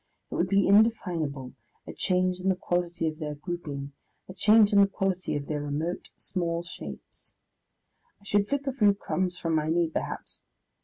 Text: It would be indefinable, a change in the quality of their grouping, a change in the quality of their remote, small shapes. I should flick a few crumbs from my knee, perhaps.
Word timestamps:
It 0.31 0.33
would 0.33 0.47
be 0.47 0.65
indefinable, 0.67 1.53
a 1.85 1.93
change 1.93 2.39
in 2.39 2.49
the 2.49 2.55
quality 2.55 3.07
of 3.07 3.19
their 3.19 3.35
grouping, 3.35 3.91
a 4.27 4.33
change 4.33 4.73
in 4.73 4.81
the 4.81 4.87
quality 4.87 5.35
of 5.35 5.45
their 5.45 5.61
remote, 5.61 6.09
small 6.15 6.63
shapes. 6.63 7.35
I 8.19 8.23
should 8.23 8.49
flick 8.49 8.65
a 8.65 8.73
few 8.73 8.95
crumbs 8.95 9.37
from 9.37 9.53
my 9.53 9.69
knee, 9.69 9.91
perhaps. 9.91 10.41